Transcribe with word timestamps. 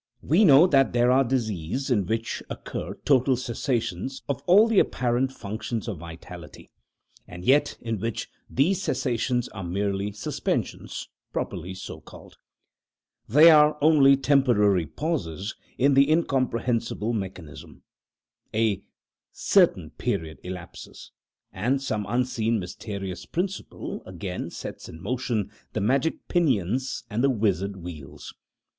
We 0.23 0.45
know 0.45 0.65
that 0.65 0.93
there 0.93 1.11
are 1.11 1.23
diseases 1.23 1.91
in 1.91 2.07
which 2.07 2.41
occur 2.49 2.95
total 3.05 3.35
cessations 3.35 4.23
of 4.27 4.41
all 4.47 4.67
the 4.67 4.79
apparent 4.79 5.31
functions 5.31 5.87
of 5.87 5.99
vitality, 5.99 6.71
and 7.27 7.45
yet 7.45 7.77
in 7.79 7.99
which 7.99 8.27
these 8.49 8.81
cessations 8.81 9.47
are 9.49 9.63
merely 9.63 10.11
suspensions, 10.11 11.07
properly 11.31 11.75
so 11.75 11.99
called. 12.01 12.35
They 13.29 13.51
are 13.51 13.77
only 13.79 14.17
temporary 14.17 14.87
pauses 14.87 15.53
in 15.77 15.93
the 15.93 16.09
incomprehensible 16.11 17.13
mechanism. 17.13 17.83
A 18.55 18.81
certain 19.31 19.91
period 19.91 20.39
elapses, 20.43 21.11
and 21.53 21.79
some 21.79 22.07
unseen 22.09 22.59
mysterious 22.59 23.27
principle 23.27 24.01
again 24.07 24.49
sets 24.49 24.89
in 24.89 24.99
motion 24.99 25.51
the 25.73 25.81
magic 25.81 26.27
pinions 26.27 27.03
and 27.07 27.23
the 27.23 27.29
wizard 27.29 27.75
wheels. 27.77 28.33